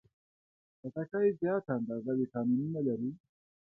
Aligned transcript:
خټکی 0.79 1.29
زیاته 1.39 1.71
اندازه 1.79 2.11
ویټامینونه 2.19 2.79
لري. 2.87 3.11